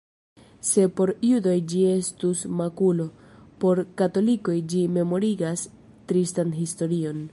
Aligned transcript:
Se 0.67 0.85
por 0.99 1.09
judoj 1.27 1.53
ĝi 1.73 1.81
estus 1.89 2.41
makulo, 2.61 3.05
por 3.65 3.83
katolikoj 4.01 4.57
ĝi 4.73 4.81
memorigas 4.97 5.67
tristan 6.13 6.57
historion. 6.63 7.23